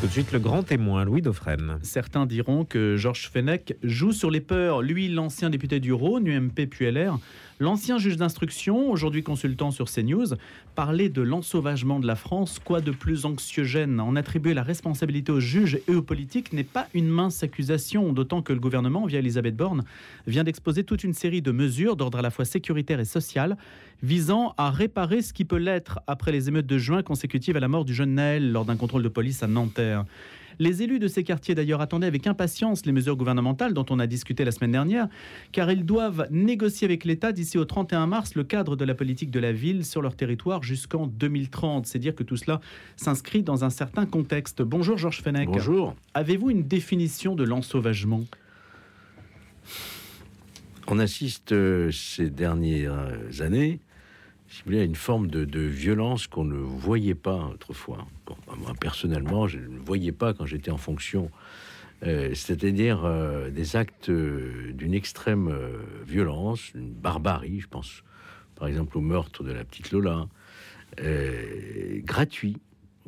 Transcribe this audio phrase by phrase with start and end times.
[0.00, 1.78] Tout de suite, le grand témoin, Louis Dauphren.
[1.82, 4.82] Certains diront que Georges Fenech joue sur les peurs.
[4.82, 7.18] Lui, l'ancien député du Rhône, UMP puis LR,
[7.58, 10.34] l'ancien juge d'instruction, aujourd'hui consultant sur CNews,
[10.74, 12.58] parlait de l'ensauvagement de la France.
[12.62, 14.00] Quoi de plus anxiogène?
[14.00, 18.42] En attribuer la responsabilité aux juges et aux politiques n'est pas une mince accusation, d'autant
[18.42, 19.84] que le gouvernement, via Elisabeth Borne,
[20.26, 23.56] vient d'exposer toute une série de mesures d'ordre à la fois sécuritaire et social,
[24.02, 27.68] visant à réparer ce qui peut l'être après les émeutes de juin consécutives à la
[27.68, 30.04] mort du jeune Naël lors d'un contrôle de police à Nanterre.
[30.58, 34.06] Les élus de ces quartiers d'ailleurs attendaient avec impatience les mesures gouvernementales dont on a
[34.06, 35.08] discuté la semaine dernière,
[35.52, 39.30] car ils doivent négocier avec l'État d'ici au 31 mars le cadre de la politique
[39.30, 41.86] de la ville sur leur territoire jusqu'en 2030.
[41.86, 42.60] C'est dire que tout cela
[42.96, 44.62] s'inscrit dans un certain contexte.
[44.62, 45.48] Bonjour Georges Fenech.
[45.48, 45.94] Bonjour.
[46.14, 48.24] Avez-vous une définition de l'ensauvagement?
[50.88, 53.80] On assiste euh, ces dernières années
[54.48, 58.06] si vous voulez, une forme de, violence qu'on ne voyait pas autrefois.
[58.58, 61.30] moi, personnellement, je ne voyais pas quand j'étais en fonction.
[62.02, 65.54] Euh, c'est-à-dire euh, des actes euh, d'une extrême
[66.06, 68.02] violence, une barbarie, je pense
[68.54, 70.26] par exemple au meurtre de la petite Lola,
[72.04, 72.56] gratuit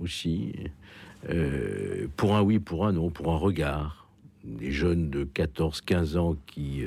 [0.03, 0.53] aussi,
[2.19, 4.09] pour un oui, pour un non, pour un regard,
[4.45, 6.85] des jeunes de 14-15 ans qui,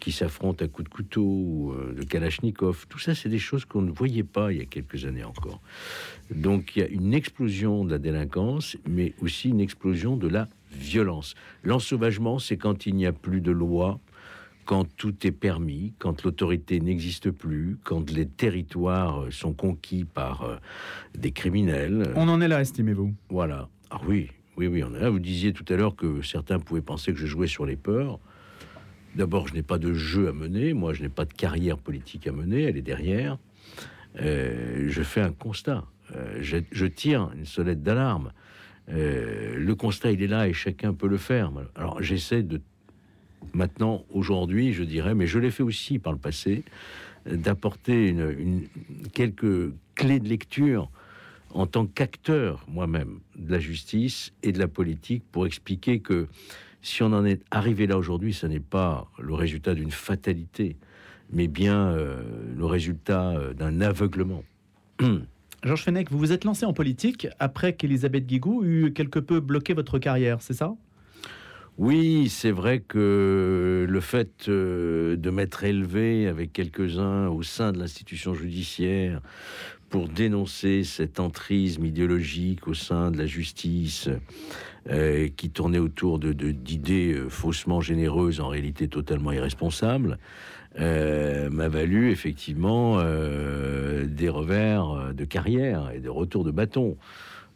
[0.00, 2.86] qui s'affrontent à coups de couteau, euh, de Kalachnikov.
[2.88, 5.60] Tout ça, c'est des choses qu'on ne voyait pas il y a quelques années encore.
[6.34, 10.48] Donc il y a une explosion de la délinquance, mais aussi une explosion de la
[10.72, 11.34] violence.
[11.62, 13.98] L'ensauvagement, c'est quand il n'y a plus de loi,
[14.64, 20.56] quand tout est permis, quand l'autorité n'existe plus, quand les territoires sont conquis par euh,
[21.16, 22.12] des criminels.
[22.16, 23.14] On en est là, estimez-vous?
[23.30, 23.68] Voilà.
[23.90, 25.08] Ah oui, oui, oui, on est là.
[25.08, 28.18] Vous disiez tout à l'heure que certains pouvaient penser que je jouais sur les peurs.
[29.16, 30.74] D'abord, je n'ai pas de jeu à mener.
[30.74, 32.64] Moi, je n'ai pas de carrière politique à mener.
[32.64, 33.38] Elle est derrière.
[34.20, 35.84] Euh, je fais un constat.
[36.14, 38.32] Euh, je, tire une sonnette d'alarme.
[38.90, 41.50] Euh, le constat, il est là et chacun peut le faire.
[41.74, 42.60] Alors, j'essaie de
[43.54, 46.62] maintenant, aujourd'hui, je dirais, mais je l'ai fait aussi par le passé,
[47.24, 48.14] d'apporter
[49.14, 50.90] quelques clés de lecture
[51.54, 56.28] en tant qu'acteur moi-même de la justice et de la politique pour expliquer que
[56.82, 60.76] si on en est arrivé là aujourd'hui, ce n'est pas le résultat d'une fatalité,
[61.30, 62.22] mais bien euh,
[62.56, 64.44] le résultat euh, d'un aveuglement.
[65.64, 69.74] Georges Fenech, vous vous êtes lancé en politique après qu'Elisabeth Guigou eut quelque peu bloqué
[69.74, 70.74] votre carrière, c'est ça?
[71.78, 77.78] Oui, c'est vrai que le fait euh, de m'être élevé avec quelques-uns au sein de
[77.78, 79.20] l'institution judiciaire
[79.90, 84.08] pour dénoncer cet entrisme idéologique au sein de la justice
[84.90, 90.18] euh, qui tournait autour de d'idées euh, faussement généreuses, en réalité totalement irresponsables,
[90.78, 96.98] m'a valu effectivement des revers de carrière et des retours de bâton.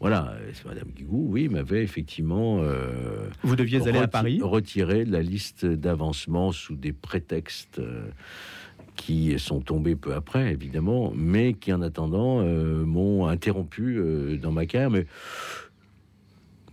[0.01, 2.61] Voilà, Madame Guigou, oui, m'avait effectivement.
[2.63, 4.41] Euh, Vous deviez aller à Paris?
[4.43, 8.09] Retirer la liste d'avancement sous des prétextes euh,
[8.97, 14.01] qui sont tombés peu après, évidemment, mais qui en attendant euh, m'ont interrompu
[14.41, 14.91] dans ma carrière.
[14.91, 15.07] Mais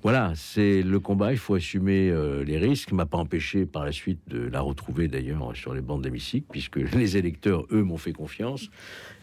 [0.03, 2.91] voilà, c'est le combat, il faut assumer euh, les risques.
[2.91, 6.77] M'a pas empêché par la suite de la retrouver d'ailleurs sur les bancs d'hémicycle, puisque
[6.93, 8.69] les électeurs, eux, m'ont fait confiance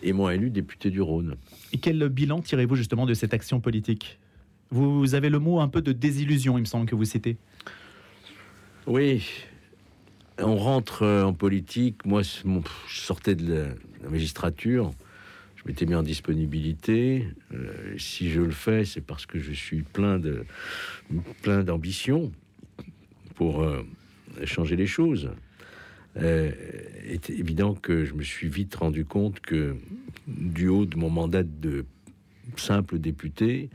[0.03, 1.37] et m'ont élu député du Rhône.
[1.73, 4.19] Et quel bilan tirez-vous justement de cette action politique?
[4.71, 7.37] Vous avez le mot un peu de désillusion, il me semble que vous citez.
[8.87, 9.25] Oui,
[10.39, 12.05] on rentre euh, en politique.
[12.05, 13.69] Moi, je sortais de
[14.03, 14.91] la magistrature
[15.65, 17.27] je m'étais mis en disponibilité.
[17.53, 20.45] Euh, si je le fais, c'est parce que je suis plein de
[21.43, 22.33] plein d'ambition
[23.35, 23.83] pour euh,
[24.45, 25.31] changer les choses.
[26.17, 26.53] Euh,
[27.05, 29.77] est évident que je me suis vite rendu compte que
[30.27, 31.87] du haut de mon mandat de
[32.57, 33.71] simple député,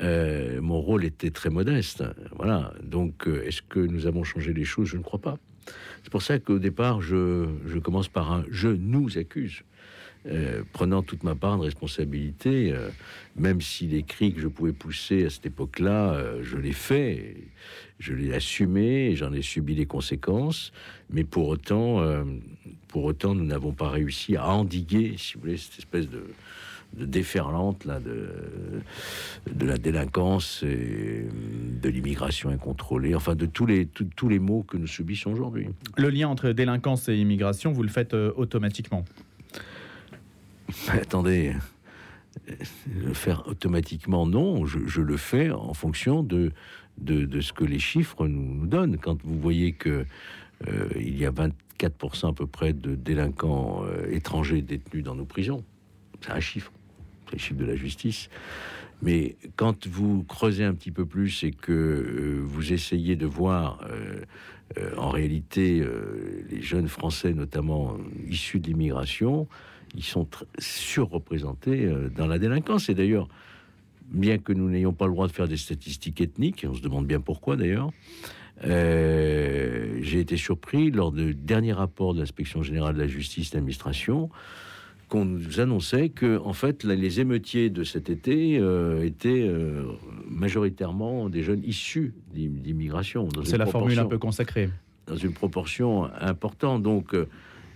[0.00, 2.04] mon rôle était très modeste.
[2.36, 2.72] Voilà.
[2.82, 4.88] Donc, est-ce que nous avons changé les choses?
[4.88, 5.38] Je ne crois pas.
[6.02, 9.62] C'est pour ça qu'au départ, je, je, commence par un je nous accuse.
[10.26, 12.90] Euh, prenant toute ma part de responsabilité, euh,
[13.34, 17.38] même si les cris que je pouvais pousser à cette époque-là, euh, je l'ai fait,
[17.98, 20.72] je l'ai assumé, j'en ai subi les conséquences,
[21.10, 22.04] mais pour autant,
[22.86, 26.24] pour autant, nous n'avons pas réussi à endiguer, si vous voulez, cette espèce de,
[26.94, 31.26] déferlante là, de, la délinquance et
[31.82, 35.68] de l'immigration incontrôlée, enfin de tous les, tous les maux que nous subissons aujourd'hui.
[35.96, 39.04] Le lien entre délinquance et immigration, vous le faites automatiquement?
[40.88, 41.54] attendez,
[42.46, 44.66] le faire automatiquement, non.
[44.66, 46.52] Je, le fais en fonction de,
[46.98, 48.98] de, ce que les chiffres nous, donnent.
[48.98, 50.04] Quand vous voyez que
[50.68, 55.24] euh, il y a 24% à peu près de délinquants euh, étrangers détenus dans nos
[55.24, 55.64] prisons,
[56.20, 56.72] c'est un chiffre,
[57.26, 58.28] c'est le chiffre de la justice.
[59.02, 63.84] Mais quand vous creusez un petit peu plus et que euh, vous essayez de voir
[63.90, 64.22] euh,
[64.96, 65.84] en réalité
[66.48, 67.98] les jeunes Français, notamment
[68.30, 69.46] issus de l'immigration,
[69.94, 70.26] ils sont
[70.58, 72.88] surreprésentés dans la délinquance.
[72.88, 73.28] Et d'ailleurs,
[74.12, 76.82] bien que nous n'ayons pas le droit de faire des statistiques ethniques, et on se
[76.82, 77.90] demande bien pourquoi d'ailleurs,
[78.64, 83.56] euh, j'ai été surpris lors du dernier rapport de l'inspection générale de la justice et
[83.56, 84.30] l'administration
[85.08, 89.84] qu'on nous annonçait que en fait les émeutiers de cet été euh, étaient euh,
[90.28, 93.28] majoritairement des jeunes issus d'immigration.
[93.44, 94.70] C'est la formule un peu consacrée.
[95.06, 96.82] Dans une proportion importante.
[96.82, 97.16] Donc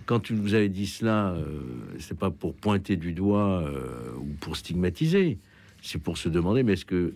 [0.07, 1.35] quand vous avez dit cela,
[1.99, 3.63] c'est pas pour pointer du doigt
[4.17, 5.37] ou pour stigmatiser,
[5.83, 7.13] c'est pour se demander mais est-ce que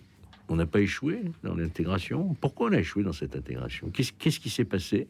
[0.48, 2.36] on n'a pas échoué dans l'intégration?
[2.40, 3.90] Pourquoi on a échoué dans cette intégration?
[3.90, 5.08] Qu'est-ce qui s'est passé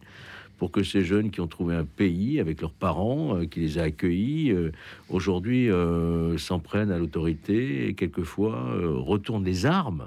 [0.59, 3.79] pour que ces jeunes qui ont trouvé un pays avec leurs parents, euh, qui les
[3.79, 4.71] a accueillis, euh,
[5.09, 10.07] aujourd'hui euh, s'en prennent à l'autorité et quelquefois retournent les armes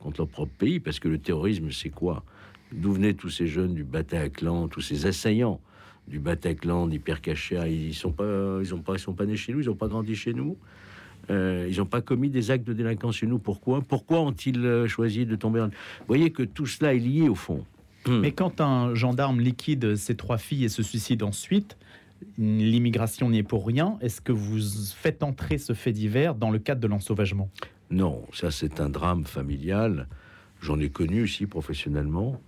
[0.00, 0.80] contre leur propre pays?
[0.80, 2.24] Parce que le terrorisme, c'est quoi?
[2.72, 5.60] D'où venaient tous ces jeunes du Bataclan, tous ces assaillants?
[6.08, 9.60] Du Bataclan, d'Hypercacher Ils sont pas, ils ont pas, ils sont pas nés chez nous,
[9.60, 10.56] ils ont pas grandi chez nous.
[11.30, 13.38] Euh, ils n'ont pas commis des actes de délinquance chez nous.
[13.38, 13.80] Pourquoi?
[13.80, 15.68] Pourquoi ont-ils euh, choisi de tomber en...
[15.68, 17.64] Vous voyez que tout cela est lié au fond.
[18.08, 21.76] Mais quand un gendarme liquide ses trois filles et se suicide ensuite,
[22.36, 23.96] l'immigration n'y est pour rien.
[24.00, 24.58] Est-ce que vous
[24.96, 27.48] faites entrer ce fait divers dans le cadre de l'ensauvagement?
[27.90, 30.08] Non, ça c'est un drame familial.
[30.60, 32.40] J'en ai connu aussi professionnellement.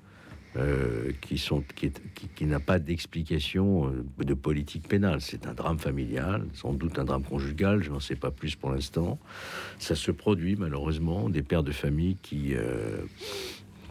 [0.56, 1.90] Euh, qui, sont, qui,
[2.36, 5.20] qui, n'a pas d'explication euh, de politique pénale.
[5.20, 8.70] C'est un drame familial, sans doute un drame conjugal, je n'en sais pas plus pour
[8.70, 9.18] l'instant.
[9.80, 12.98] Ça se produit malheureusement, des pères de famille qui, euh,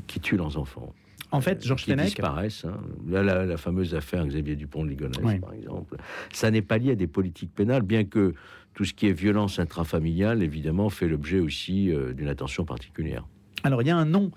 [0.07, 0.93] qui tuent leurs enfants.
[1.31, 2.05] En fait, Georges Fenech...
[2.05, 2.63] disparaissent.
[2.63, 2.79] Hein.
[3.09, 5.97] la, fameuse affaire Xavier Dupont de Ligonnès, par exemple.
[6.31, 8.35] Ça n'est pas lié à des politiques pénales, bien que
[8.73, 13.27] tout ce qui est violence intrafamiliale, évidemment, fait l'objet aussi d'une attention particulière.
[13.63, 14.31] Alors, il y a un nom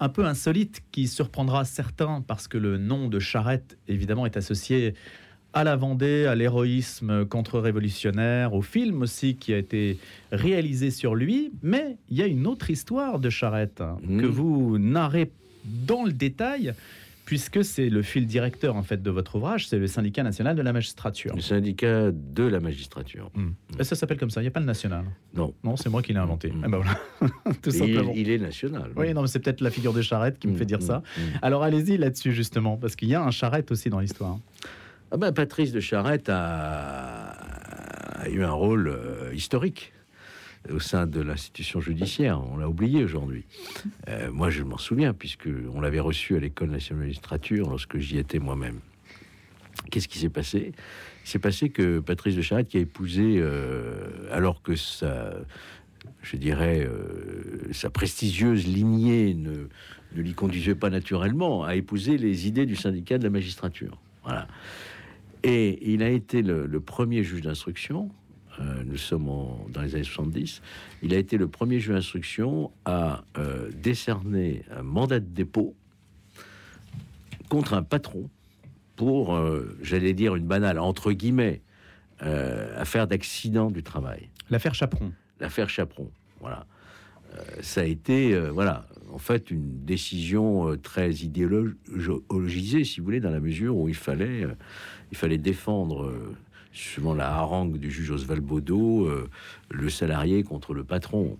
[0.00, 4.94] un peu insolite qui surprendra certains parce que le nom de Charette, évidemment, est associé
[5.52, 9.98] à la Vendée, à l'héroïsme contre-révolutionnaire, au film aussi qui a été
[10.32, 11.52] réalisé sur lui.
[11.62, 14.20] Mais il y a une autre histoire de Charette hein, mmh.
[14.20, 15.30] que vous narrez
[15.64, 16.72] dans le détail
[17.30, 20.62] puisque c'est le fil directeur en fait de votre ouvrage, c'est le syndicat national de
[20.62, 21.32] la magistrature.
[21.36, 23.30] Le syndicat de la magistrature.
[23.36, 23.50] Hmm.
[23.84, 25.04] Ça s'appelle comme ça, il n'y a pas le national.
[25.32, 25.54] Non.
[25.62, 26.50] Non, c'est moi qui l'ai inventé.
[26.50, 26.64] Hmm.
[26.66, 26.98] Eh ben voilà.
[27.62, 28.12] Tout simplement.
[28.16, 28.90] Il, est national.
[28.96, 30.82] Oui, non, mais c'est peut-être la figure de Charrette qui me fait dire hmm.
[30.82, 31.02] ça.
[31.40, 34.40] Alors allez-y là-dessus justement, parce qu'il y a un Charrette aussi dans l'histoire.
[35.12, 37.36] Ah ben, Patrice de Charrette a,
[38.28, 39.92] eu un rôle euh, historique
[40.68, 42.40] au sein de l'institution judiciaire.
[42.52, 43.44] On l'a oublié aujourd'hui.
[44.08, 47.98] Euh, moi, je m'en souviens, puisque on l'avait reçu à l'école nationale de magistrature lorsque
[47.98, 48.80] j'y étais moi-même.
[49.90, 50.72] Qu'est-ce qui s'est passé?
[51.24, 55.32] Il s'est passé que Patrice de Charette, qui a épousé, euh, alors que sa,
[56.22, 59.68] je dirais, euh, sa prestigieuse lignée ne,
[60.14, 63.98] ne lui conduisait pas naturellement, a épousé les idées du syndicat de la magistrature.
[64.24, 64.46] Voilà.
[65.42, 68.10] Et il a été le premier juge d'instruction
[68.60, 69.26] euh, nous sommes
[69.68, 70.60] dans les années 70,
[71.02, 75.74] il a été le premier juge d'instruction à euh, décerner un mandat de dépôt
[77.48, 78.28] contre un patron
[78.96, 81.62] pour, euh, j'allais dire une banale, entre guillemets,
[82.76, 84.28] affaire d'accident du travail.
[84.50, 85.10] L'affaire Chaperon.
[85.40, 86.10] L'affaire Chaperon,
[86.40, 86.66] voilà.
[87.62, 93.40] ça a été, voilà, en fait, une décision très idéologisée, si vous voulez, dans la
[93.40, 94.46] mesure où il fallait,
[95.10, 96.12] il fallait défendre
[96.72, 99.28] suivant la harangue du juge Oswald Baudot, euh,
[99.70, 101.38] le salarié contre le patron.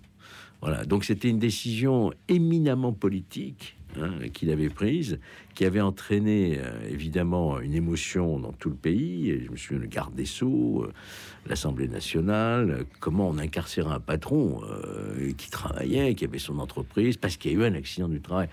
[0.61, 5.19] Voilà, donc c'était une décision éminemment politique hein, qu'il avait prise,
[5.55, 9.41] qui avait entraîné euh, évidemment une émotion dans tout le pays.
[9.43, 10.93] je me souviens le garde des Sceaux, euh,
[11.47, 14.61] l'Assemblée nationale, comment on incarcérait un patron
[15.37, 18.47] qui travaillait, qui avait son entreprise, parce qu'il y a eu un accident du travail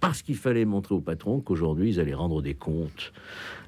[0.00, 3.12] parce qu'il fallait montrer au patron qu'aujourd'hui, ils allaient rendre des comptes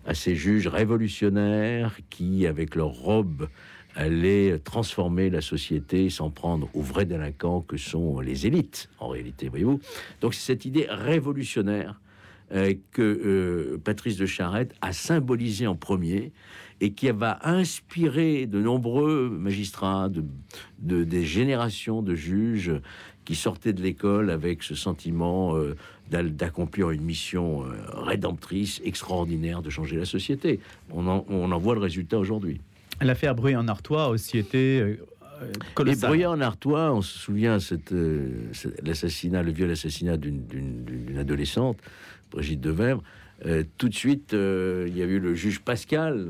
[0.07, 3.49] à ces juges révolutionnaires qui, avec leur robe,
[3.97, 9.49] allaient transformer la société sans prendre aux vrais délinquants que sont les élites, en réalité,
[9.49, 9.81] voyez-vous.
[10.21, 12.01] Donc c'est cette idée révolutionnaire
[12.53, 16.33] euh, que euh, Patrice de Charette a symbolisé en premier
[16.81, 22.73] et qui va inspirer de nombreux magistrats, de, des générations de juges
[23.25, 25.77] qui sortaient de l'école avec ce sentiment euh,
[26.11, 30.61] d'accomplir une mission euh, rédemptrice, extraordinaire, de changer la société.
[30.91, 32.61] On en, on en voit le résultat aujourd'hui.
[33.01, 34.97] L'affaire Bruyant en Artois a aussi été euh,
[35.75, 36.05] colossale.
[36.05, 37.59] Et Bruyant en Artois, on se souvient
[38.83, 41.79] l'assassinat, le viol assassinat d'une adolescente,
[42.31, 42.99] Brigitte Devers.
[43.79, 46.29] tout de suite, il y a eu le juge Pascal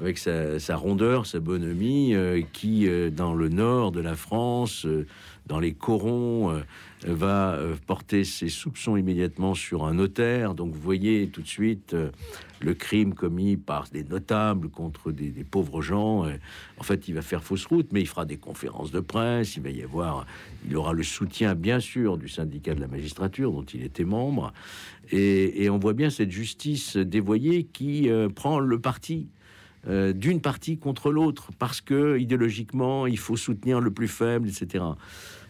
[0.00, 5.06] avec sa, rondeur, sa bonhomie, euh, qui, euh, dans le nord de la France, euh,
[5.50, 6.62] dans les corons,
[7.04, 10.54] va porter ses soupçons immédiatement sur un notaire.
[10.54, 11.96] Donc vous voyez tout de suite
[12.60, 16.24] le crime commis par des notables contre des, pauvres gens.
[16.78, 19.56] en fait, il va faire fausse route, mais il fera des conférences de presse.
[19.56, 20.24] Il va y avoir,
[20.68, 24.52] il aura le soutien, bien sûr, du syndicat de la magistrature dont il était membre.
[25.10, 29.26] Et, on voit bien cette justice dévoyée qui prend le parti
[29.88, 34.84] euh, d'une partie contre l'autre, parce que idéologiquement, il faut soutenir le plus faible, etc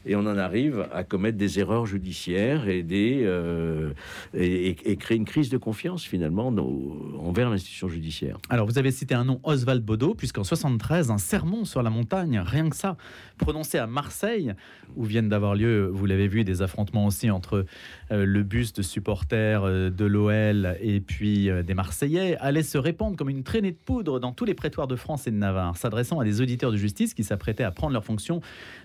[0.07, 3.93] et on en arrive à commettre des erreurs judiciaires et, euh,
[4.33, 8.39] créer une crise de confiance finalement envers l'institution judiciaire.
[8.49, 12.43] Alors vous avez cité un nom, Oswald Bodo, puisqu'en 73, un sermon sur la montagne,
[12.45, 12.97] rien que ça,
[13.39, 14.55] prononcé à Marseille,
[14.97, 17.65] où viennent d'avoir lieu, vous l'avez vu, des affrontements aussi entre
[18.11, 23.17] euh, le bus de supporters euh, de l'OL et puis des Marseillais, allait se répandre
[23.17, 26.21] comme une traînée de poudre dans tous les prétoires de France et de Navarre, s'adressant
[26.21, 28.41] à des auditeurs de justice qui s'apprêtaient à prendre leur fonction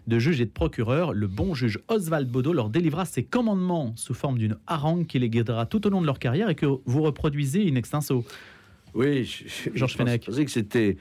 [0.07, 4.13] de juge et de procureur le bon juge Oswald Bodo leur délivra ses commandements sous
[4.13, 7.01] forme d'une harangue qui les guidera tout au long de leur carrière et que vous
[7.01, 8.24] reproduisez in extenso.
[8.93, 9.29] Oui,
[9.74, 10.24] Georges Fenech.
[10.24, 10.97] Je pensais que c'était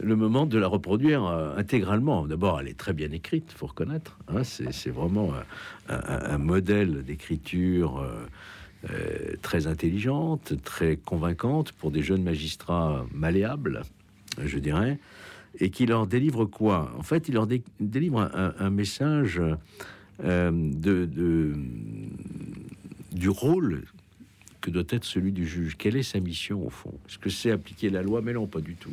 [0.00, 2.26] le moment de la reproduire euh, intégralement.
[2.26, 4.18] D'abord, elle est très bien écrite, il faut reconnaître.
[4.28, 4.42] Hein.
[4.44, 5.32] c'est vraiment
[5.88, 8.26] un, modèle d'écriture euh,
[8.90, 13.82] euh, très intelligente, très convaincante pour des jeunes magistrats malléables,
[14.44, 14.98] je dirais
[15.58, 16.92] et qui leur délivre quoi?
[16.98, 17.46] En fait, il leur
[17.80, 19.40] délivre un, message
[20.22, 21.54] euh, de,
[23.12, 23.84] du rôle
[24.60, 25.76] que doit être celui du juge.
[25.76, 26.92] Quelle est sa mission au fond?
[27.08, 28.20] Est-ce que c'est appliquer la loi?
[28.22, 28.92] Mais non, pas du tout.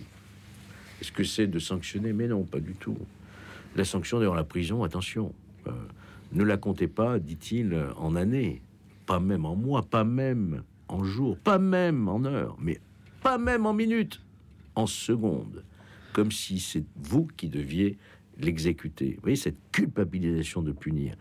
[1.01, 2.13] Est-ce que c'est de sanctionner?
[2.13, 2.97] Mais non, pas du tout.
[3.75, 5.33] La sanction dans la prison, attention,
[5.67, 5.71] euh,
[6.31, 8.61] ne la comptez pas, dit-il, en années,
[9.05, 12.79] pas même en mois, pas même en jours, pas même en heures, mais
[13.21, 14.21] pas même en minutes,
[14.75, 15.63] en secondes
[16.13, 17.97] comme si c'est vous qui deviez
[18.37, 19.13] l'exécuter.
[19.15, 21.15] Vous voyez, cette culpabilisation de punir.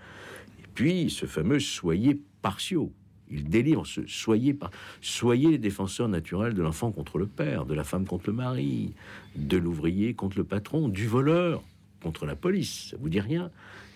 [0.60, 2.92] Et puis, ce fameux soyez partiaux.
[3.30, 4.70] Il délivre ce soyez par
[5.00, 8.92] soyez les défenseurs naturels de l'enfant contre le père, de la femme contre le mari,
[9.36, 11.62] de l'ouvrier contre le patron, du voleur
[12.02, 12.90] contre la police.
[12.90, 13.50] Ça vous dit rien?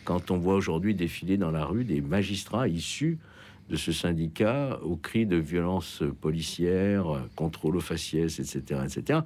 [0.05, 3.19] Quand on voit aujourd'hui défiler dans la rue des magistrats issus
[3.69, 9.21] de ce syndicat au cri de violence policière, contrôle aux faciès, etc., etc.,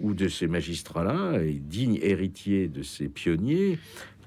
[0.00, 3.78] ou de ces magistrats-là, dignes héritiers de ces pionniers,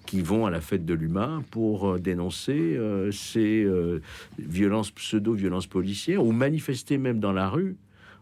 [0.05, 4.01] qui vont à la fête de l'humain pour euh, dénoncer euh, ces euh,
[4.37, 7.75] violences, pseudo-violences policières, ou manifester même dans la rue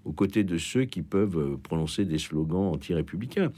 [0.05, 3.51] aux côtés de ceux qui peuvent prononcer des slogans anti-républicains.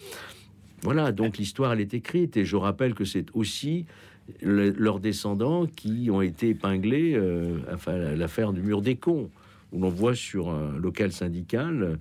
[0.82, 3.86] Voilà, donc l'histoire, elle est écrite, et je rappelle que c'est aussi
[4.42, 9.30] leurs descendants qui ont été épinglés, euh, enfin l'affaire du mur des cons,
[9.72, 11.96] où l'on voit sur un local syndical euh,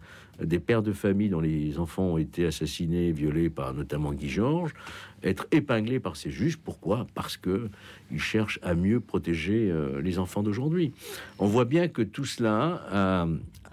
[0.45, 4.75] des pères de famille dont les enfants ont été assassinés, violés par notamment Guy Georges,
[5.23, 6.57] être épinglés par ces juges.
[6.57, 7.07] Pourquoi?
[7.15, 7.69] Parce que
[8.11, 10.93] ils cherchent à mieux protéger euh, les enfants d'aujourd'hui.
[11.39, 12.83] On voit bien que tout cela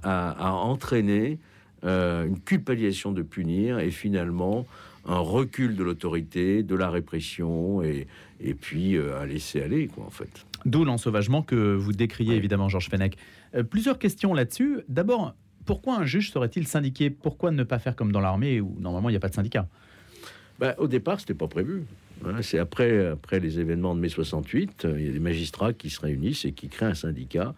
[0.03, 1.39] a entraîné
[1.83, 4.65] une culpabilisation de punir et finalement
[5.05, 8.07] un recul de l'autorité, de la répression, et,
[8.39, 10.45] et puis euh, à laisser aller, quoi, en fait.
[10.65, 13.17] D'où l'ensauvagement que vous décriez, évidemment, Georges Fenech.
[13.55, 14.81] Euh, plusieurs questions là-dessus.
[14.87, 15.33] D'abord,
[15.65, 17.09] pourquoi un juge serait-il syndiqué?
[17.09, 19.67] Pourquoi ne pas faire comme dans l'armée où normalement il n'y a pas de syndicat?
[20.59, 21.83] Bah, Au départ, c'était pas prévu.
[22.41, 25.89] c'est après, après les événements de mai 68, euh, il y a des magistrats qui
[25.89, 27.55] se réunissent et qui créent un syndicat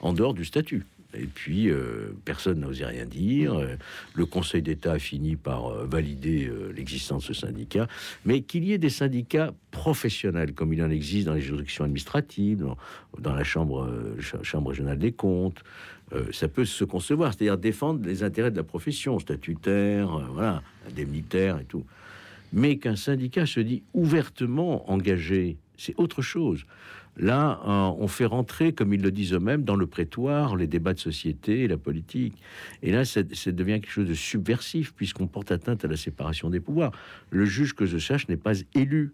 [0.00, 0.84] en dehors du statut.
[1.16, 3.54] Et puis, euh, personne n'osait rien dire.
[3.54, 3.76] Euh,
[4.14, 7.86] le Conseil d'État a fini par euh, valider l'existence de ce syndicat.
[8.24, 12.66] Mais qu'il y ait des syndicats professionnels, comme il en existe dans les juridictions administratives,
[13.18, 13.88] dans, la chambre,
[14.42, 15.62] chambre régionale des comptes,
[16.32, 17.34] ça peut se concevoir.
[17.34, 21.84] C'est-à-dire défendre les intérêts de la profession, statutaire, voilà, indemnitaire et tout.
[22.52, 26.66] Mais qu'un syndicat se dit ouvertement engagé, c'est autre chose.
[27.16, 30.94] Là, euh, on fait rentrer, comme ils le disent eux-mêmes, dans le prétoire les débats
[30.94, 32.34] de société la politique.
[32.82, 36.60] Et là, ça, devient quelque chose de subversif, puisqu'on porte atteinte à la séparation des
[36.60, 36.92] pouvoirs.
[37.30, 39.12] Le juge, que je sache, n'est pas élu.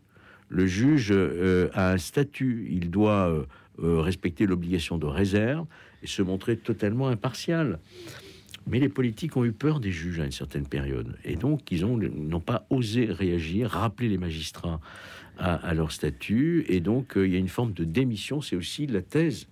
[0.48, 2.68] Le juge euh, a un statut.
[2.70, 5.66] Il doit euh, respecter l'obligation de réserve
[6.02, 7.78] et se montrer totalement impartial.
[8.66, 11.16] Mais les politiques ont eu peur des juges à une certaine période.
[11.24, 14.80] Et donc, ils n'ont pas osé réagir, rappeler les magistrats
[15.40, 16.64] à, leur statut.
[16.68, 18.40] Et donc, euh, il y a une forme de démission.
[18.40, 19.46] C'est aussi la thèse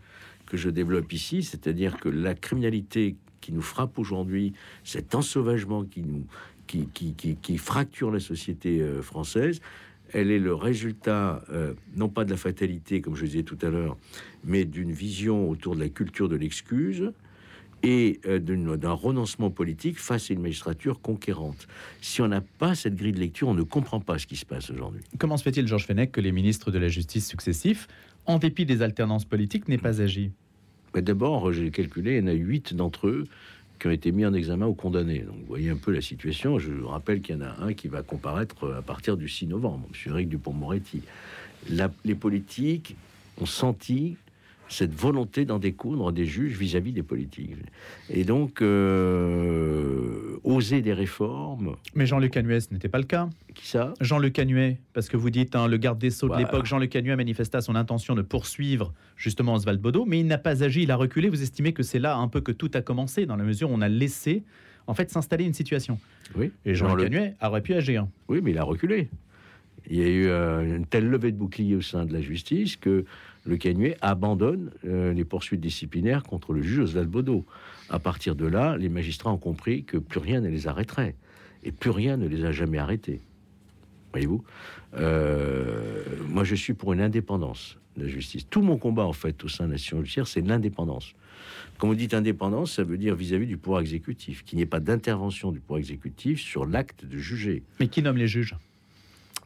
[0.47, 4.53] que je développe ici, c'est-à-dire que la criminalité qui nous frappe aujourd'hui,
[4.85, 6.25] cet ensauvagement qui nous
[6.67, 9.63] qui, qui, qui, fracture la société euh, française,
[10.13, 13.71] elle est le résultat euh, non pas de la fatalité, comme je disais tout à
[13.71, 13.97] l'heure,
[14.45, 17.13] mais d'une vision autour de la culture de l'excuse
[17.83, 21.67] et euh, d'un renoncement politique face à une magistrature conquérante.
[22.01, 24.47] Si on n'a pas cette grille de lecture, on ne comprend pas ce qui se
[24.47, 25.03] passe aujourd'hui.
[25.19, 27.89] Comment se fait-il, Georges Fenech, que les ministres de la Justice successifs,
[28.27, 30.31] en dépit des alternances politiques, n'aient pas agi?
[30.95, 33.27] D'abord, j'ai calculé, il y en a huit d'entre eux
[33.79, 35.21] qui ont été mis en examen ou condamnés.
[35.21, 36.59] Donc, vous voyez un peu la situation.
[36.59, 39.47] Je vous rappelle qu'il y en a un qui va comparaître à partir du 6
[39.47, 40.13] novembre, M.
[40.13, 41.03] Eric Dupont-Moretti.
[42.05, 42.97] Les politiques
[43.41, 44.17] ont senti
[44.69, 47.57] cette volonté d'en découdre des juges vis-à-vis des politiques.
[48.11, 53.29] Et donc, euh, oser des réformes, Mais Jean-Luc Canuet, ce n'était pas le cas.
[53.55, 53.95] qui ça?
[54.01, 57.13] Jean-Luc Canuet, parce que vous dites, hein, le garde des Sceaux de l'époque, Jean-Luc Canuet
[57.13, 60.91] a manifesté son intention de poursuivre justement Oswald Bodo, mais il n'a pas agi, il
[60.91, 61.29] a reculé.
[61.29, 63.75] Vous estimez que c'est là un peu que tout a commencé, dans la mesure où
[63.75, 64.43] on a laissé
[64.87, 65.99] en fait s'installer une situation.
[66.37, 66.51] Oui.
[66.65, 68.07] Et Jean-Luc Jean-Luc- Canuet aurait pu agir.
[68.29, 69.09] Oui, mais il a reculé.
[69.91, 72.77] Il y a eu euh, une telle levée de bouclier au sein de la justice
[72.77, 73.05] que
[73.45, 77.45] le Canuet abandonne euh, les poursuites disciplinaires contre le juge Oswald Bodo.
[77.89, 81.15] À partir de là, les magistrats ont compris que plus rien ne les arrêterait.
[81.65, 83.21] Et plus rien ne les a jamais arrêtés.
[84.13, 84.45] Voyez-vous?
[84.97, 88.47] Euh, Moi, je suis pour une indépendance de la justice.
[88.49, 91.15] Tout mon combat, en fait, au sein de la nation judiciaire, c'est l'indépendance.
[91.79, 94.81] Quand vous dites indépendance, ça veut dire vis-à-vis du pouvoir exécutif, qu'il n'y ait pas
[94.81, 98.57] d'intervention du pouvoir exécutif sur l'acte de juger Mais qui nomme les juges?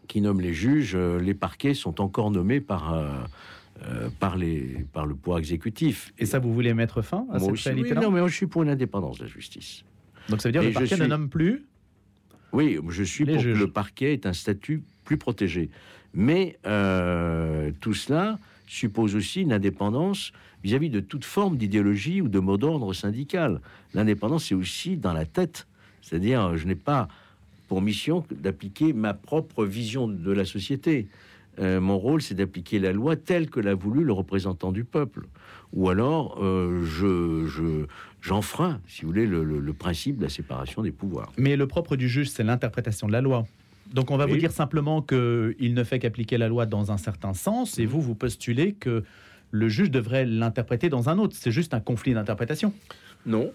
[0.09, 3.09] Qui nomme les juges, euh, les parquets sont encore nommés par, euh,
[3.85, 6.13] euh, par, les, par le pouvoir exécutif.
[6.19, 8.29] Et ça, vous voulez mettre fin à Moi cette aussi, oui, réalité-là non, mais moi,
[8.29, 9.85] je suis pour une indépendance de la justice.
[10.29, 11.65] Donc ça veut dire que le je parquet ne nomme plus
[12.53, 13.55] Oui, je suis Les pour juges.
[13.55, 15.71] que le parquet ait un statut plus protégé.
[16.15, 22.39] Mais euh, tout cela suppose aussi une indépendance vis-à-vis de toute forme d'idéologie ou de
[22.39, 23.61] mot d'ordre syndical.
[23.95, 25.67] L'indépendance, c'est aussi dans la tête.
[26.03, 27.09] C'est-à-dire, je n'ai pas
[27.69, 31.09] pour mission d'appliquer ma propre vision de la société.
[31.59, 35.27] Euh, mon rôle, c'est d'appliquer la loi telle que l'a voulu le représentant du peuple.
[35.75, 37.87] Ou alors, euh, je, je,
[38.21, 41.31] j'enfreins, si vous voulez, le, le- le principe de la séparation des pouvoirs.
[41.37, 43.47] Mais le propre du juge, c'est l'interprétation de la loi.
[43.93, 44.33] Donc on va Oui.
[44.33, 48.01] vous dire simplement qu'il ne fait qu'appliquer la loi dans un certain sens, et vous,
[48.01, 49.03] vous postulez que
[49.51, 51.37] le juge devrait l'interpréter dans un autre.
[51.39, 52.73] C'est juste un conflit d'interprétation.
[53.27, 53.51] Non.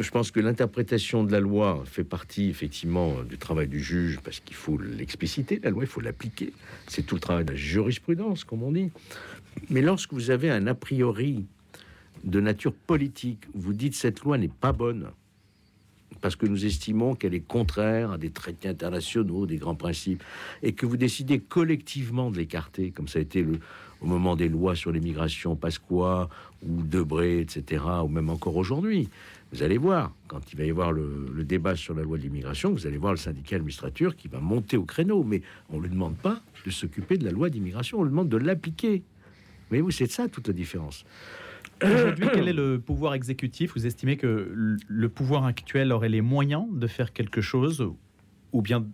[0.00, 4.40] Je pense que l'interprétation de la loi fait partie effectivement du travail du juge parce
[4.40, 6.52] qu'il faut l'expliciter, la loi, il faut l'appliquer.
[6.88, 8.90] C'est tout le travail de la jurisprudence, comme on dit.
[9.68, 11.44] Mais lorsque vous avez un a priori
[12.24, 15.10] de nature politique, vous dites cette loi n'est pas bonne
[16.22, 20.22] parce que nous estimons qu'elle est contraire à des traités internationaux, des grands principes,
[20.62, 23.58] et que vous décidez collectivement de l'écarter, comme ça a été le,
[24.00, 26.28] au moment des lois sur l'immigration, Pasqua
[26.66, 29.08] ou Debré, etc., ou même encore aujourd'hui.
[29.52, 32.72] Vous allez voir, quand il va y avoir le, débat sur la loi de l'immigration,
[32.72, 35.90] vous allez voir le syndicat administrateur qui va monter au créneau, mais on ne lui
[35.90, 39.02] demande pas de s'occuper de la loi d'immigration, on lui demande de l'appliquer.
[39.68, 41.04] Voyez-vous, c'est ça toute la différence.
[41.84, 43.74] Aujourd'hui, quel est le pouvoir exécutif?
[43.74, 47.86] Vous estimez que le pouvoir actuel aurait les moyens de faire quelque chose,
[48.52, 48.86] ou bien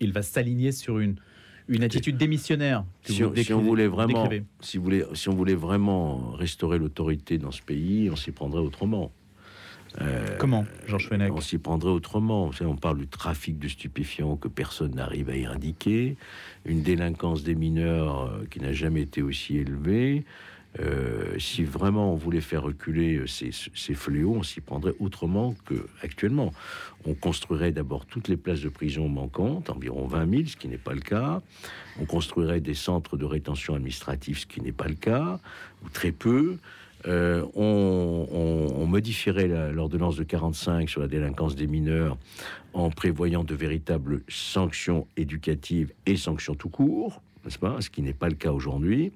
[0.00, 1.16] il va s'aligner sur une,
[1.68, 4.28] une attitude démissionnaire que Si vous on, si on décrivez- voulait vraiment,
[4.60, 8.60] si, vous voulez, si on voulait vraiment restaurer l'autorité dans ce pays, on s'y prendrait
[8.62, 9.12] autrement.
[10.02, 12.52] Euh, Comment, Georges Fenech On s'y prendrait autrement.
[12.52, 16.16] Savez, on parle du trafic de stupéfiants que personne n'arrive à éradiquer,
[16.66, 20.24] une délinquance des mineurs euh, qui n'a jamais été aussi élevée.
[20.80, 26.52] Euh, si vraiment on voulait faire reculer ces, ces fléaux, on s'y prendrait autrement qu'actuellement.
[27.06, 30.76] On construirait d'abord toutes les places de prison manquantes, environ 20 000, ce qui n'est
[30.76, 31.40] pas le cas.
[32.00, 35.40] On construirait des centres de rétention administrative, ce qui n'est pas le cas,
[35.84, 36.58] ou très peu.
[37.06, 42.16] Euh, on, modifierait l'ordonnance de 45 sur la délinquance des mineurs
[42.72, 48.12] en prévoyant de véritables sanctions éducatives et sanctions tout court, n'est-ce pas Ce qui n'est
[48.12, 49.10] pas le cas aujourd'hui.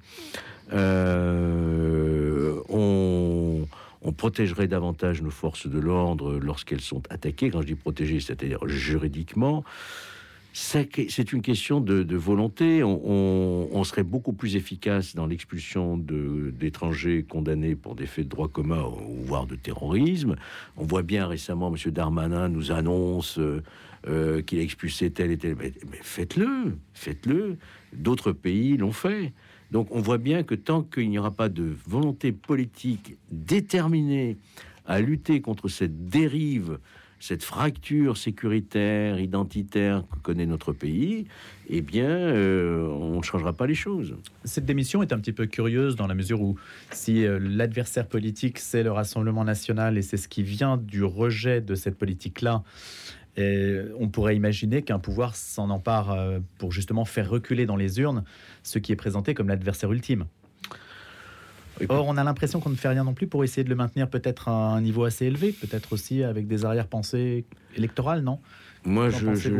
[0.72, 3.66] Euh, on,
[4.00, 7.50] on protégerait davantage nos forces de l'ordre lorsqu'elles sont attaquées.
[7.50, 9.64] Quand je dis protéger, c'est-à-dire juridiquement.
[10.54, 12.82] C'est une question de, volonté.
[12.84, 18.82] On, serait beaucoup plus efficace dans l'expulsion d'étrangers condamnés pour des faits de droit commun
[18.82, 20.36] ou voire de terrorisme.
[20.76, 21.90] On voit bien récemment, M.
[21.90, 23.62] Darmanin nous annonce euh,
[24.06, 25.56] euh, qu'il a expulsé tel et tel.
[25.58, 27.56] Mais faites-le, faites-le.
[27.94, 29.32] D'autres pays l'ont fait.
[29.70, 34.36] Donc on voit bien que tant qu'il n'y aura pas de volonté politique déterminée
[34.86, 36.78] à lutter contre cette dérive,
[37.22, 41.28] cette fracture sécuritaire, identitaire que connaît notre pays,
[41.68, 44.16] eh bien, euh, on ne changera pas les choses.
[44.44, 46.56] Cette démission est un petit peu curieuse dans la mesure où
[46.90, 51.60] si euh, l'adversaire politique c'est le Rassemblement national et c'est ce qui vient du rejet
[51.60, 52.64] de cette politique-là,
[53.36, 58.00] et on pourrait imaginer qu'un pouvoir s'en empare euh, pour justement faire reculer dans les
[58.00, 58.24] urnes
[58.64, 60.26] ce qui est présenté comme l'adversaire ultime.
[61.88, 64.08] Or, on a l'impression qu'on ne fait rien non plus pour essayer de le maintenir
[64.08, 67.44] peut-être à un niveau assez élevé, peut-être aussi avec des arrière-pensées
[67.76, 68.38] électorales, non?
[68.84, 69.50] Moi, je,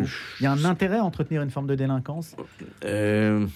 [0.41, 2.35] Il y a un intérêt à entretenir une forme de délinquance?
[2.85, 3.47] Euh,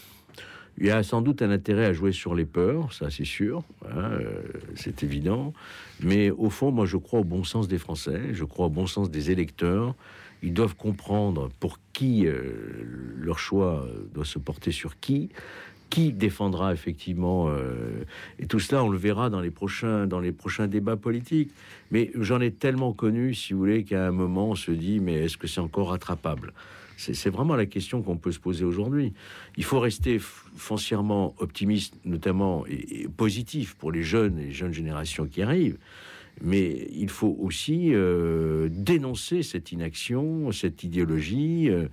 [0.79, 3.63] Il y a sans doute un intérêt à jouer sur les peurs, ça c'est sûr,
[3.89, 4.43] hein, euh,
[4.75, 5.55] c'est évident.
[6.01, 8.87] Mais au fond, moi je crois au bon sens des Français, je crois au bon
[8.87, 9.95] sens des électeurs.
[10.43, 15.31] Ils doivent comprendre pour qui euh, leur choix doit se porter sur qui
[15.91, 18.05] qui défendra effectivement euh,
[18.39, 21.51] et tout cela on le verra dans les prochains dans les prochains débats politiques
[21.91, 25.15] mais j'en ai tellement connu si vous voulez qu'à un moment on se dit mais
[25.15, 26.53] est-ce que c'est encore rattrapable?
[26.99, 29.13] C'est vraiment la question qu'on peut se poser aujourd'hui.
[29.59, 35.27] Il faut rester foncièrement optimiste, notamment et, positif pour les jeunes et les jeunes générations
[35.27, 35.77] qui arrivent.
[36.43, 41.89] Mais il faut aussi euh, dénoncer cette inaction, cette idéologie, euh,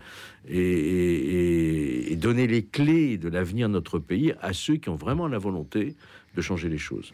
[0.47, 5.37] et, donner les clés de l'avenir de notre pays à ceux qui ont vraiment la
[5.37, 5.95] volonté
[6.35, 7.13] de changer les choses.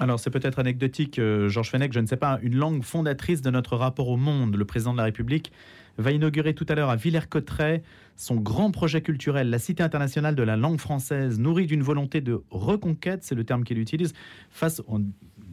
[0.00, 3.50] Alors c'est peut-être anecdotique, euh, Georges Fenech, je ne sais pas, une langue fondatrice de
[3.50, 4.54] notre rapport au monde.
[4.54, 5.52] Le président de la République
[5.98, 7.82] va inaugurer tout à l'heure à Villers-Cotterêts
[8.18, 12.42] son grand projet culturel, la Cité internationale de la langue française, nourrie d'une volonté de
[12.50, 14.12] reconquête, c'est le terme qu'il utilise,
[14.50, 14.82] face,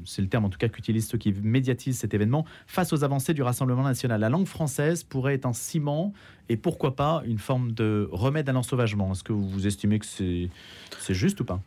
[0.06, 3.34] c'est le terme en tout cas qu'utilisent ceux qui médiatisent cet événement, face aux avancées
[3.34, 4.22] du Rassemblement national.
[4.22, 6.14] La langue française pourrait être un ciment
[6.50, 9.12] et pourquoi pas une forme de remède à l'ensauvagement.
[9.12, 11.62] Est-ce que vous estimez que c'est, juste ou pas?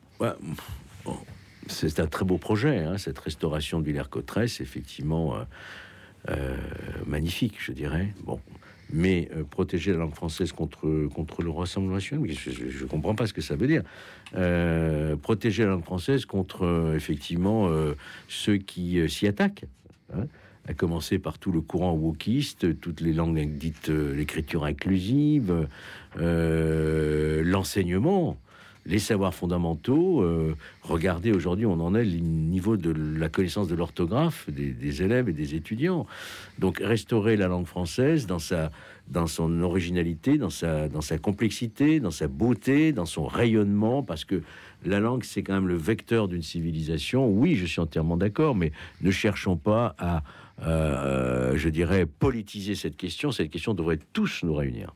[1.66, 5.44] C'est un très beau projet, hein, cette restauration Villers-Cotterêts, c'est effectivement euh,
[6.30, 6.56] euh,
[7.06, 8.14] magnifique, je dirais.
[8.24, 8.40] Bon,
[8.90, 13.26] mais euh, protéger la langue française contre, contre le Rassemblement national, je ne comprends pas
[13.26, 13.82] ce que ça veut dire.
[14.34, 17.68] Euh, protéger la langue française contre, euh, effectivement,
[18.28, 19.64] ceux qui s'y attaquent.
[20.14, 20.26] Hein,
[20.66, 25.66] à commencer par tout le courant wokiste, toutes les langues dites l'écriture inclusive,
[26.18, 28.36] l'enseignement
[28.88, 30.22] les savoirs fondamentaux.
[30.22, 35.28] Euh, regardez aujourd'hui, on en est le niveau de la connaissance de l'orthographe des, élèves
[35.28, 36.06] et des étudiants.
[36.58, 38.70] Donc restaurer la langue française dans sa
[39.06, 44.24] dans son originalité, dans sa dans sa complexité, dans sa beauté, dans son rayonnement, parce
[44.24, 44.42] que
[44.84, 47.28] la langue c'est quand même le vecteur d'une civilisation.
[47.28, 48.72] Oui, je suis entièrement d'accord, mais
[49.02, 50.22] ne cherchons pas à
[50.62, 53.30] euh, je dirais politiser cette question.
[53.32, 54.92] Cette question devrait tous nous réunir.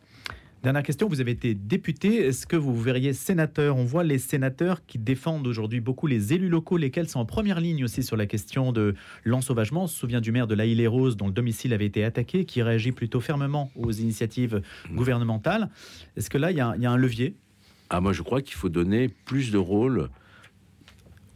[0.63, 3.77] Dernière question, vous avez été député, est-ce que vous verriez sénateur?
[3.77, 7.59] On voit les sénateurs qui défendent aujourd'hui beaucoup les élus locaux, lesquels sont en première
[7.59, 8.95] ligne aussi sur la question de
[9.25, 9.85] l'ensauvagement.
[9.85, 12.45] On se souvient du maire de La et rose dont le domicile avait été attaqué,
[12.45, 14.95] qui réagit plutôt fermement aux initiatives mmh.
[14.95, 15.69] gouvernementales.
[16.17, 17.35] Est-ce que là, il y, a un levier?
[17.91, 20.11] Ah, Moi, je crois qu'il faut donner plus de rôle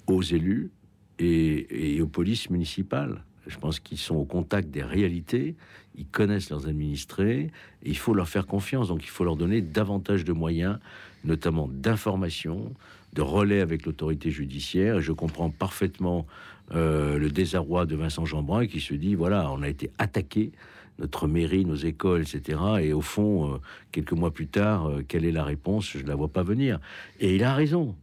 [0.06, 0.70] aux élus
[1.18, 3.24] et aux polices municipales.
[3.46, 5.54] Je pense qu'ils sont au contact des réalités,
[5.96, 7.50] ils connaissent leurs administrés,
[7.82, 8.88] et il faut leur faire confiance.
[8.88, 10.78] Donc il faut leur donner davantage de moyens,
[11.24, 12.72] notamment d'information,
[13.12, 14.98] de relais avec l'autorité judiciaire.
[14.98, 16.26] Et je comprends parfaitement
[16.74, 20.52] euh, le désarroi de Vincent Jeanbrun qui se dit voilà, on a été attaqué,
[20.98, 22.59] notre mairie, nos écoles, etc.
[22.80, 23.59] Et au fond, euh,
[23.92, 25.90] quelques mois plus tard, euh, quelle est la réponse?
[25.90, 26.80] Je ne la vois pas venir.
[27.20, 27.94] Et il a raison.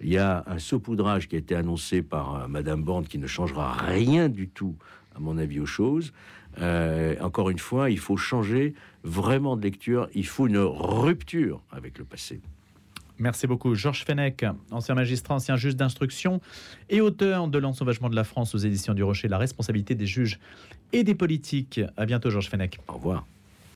[0.00, 3.26] Il y a un saupoudrage qui a été annoncé par euh, Madame Bande qui ne
[3.26, 4.76] changera rien du tout,
[5.14, 6.12] à mon avis, aux choses.
[6.60, 10.08] Euh, encore une fois, il faut changer vraiment de lecture.
[10.14, 12.40] Il faut une rupture avec le passé.
[13.18, 13.74] Merci beaucoup.
[13.74, 16.40] Georges Fenech, ancien magistrat, ancien juge d'instruction
[16.88, 20.38] et auteur de L'ensauvagement de la France aux éditions du Rocher, la responsabilité des juges
[20.92, 21.80] et des politiques.
[21.96, 22.78] À bientôt, Georges Fenech.
[22.86, 23.26] Au revoir.